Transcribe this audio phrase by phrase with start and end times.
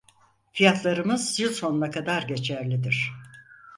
[0.51, 3.11] Fiyatlarımız yıl sonuna kadar geçerlidir.